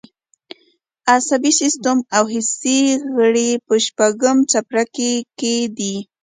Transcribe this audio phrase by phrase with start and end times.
[1.13, 2.79] عصبي سیستم او حسي
[3.15, 5.95] غړي په شپږم څپرکي کې دي.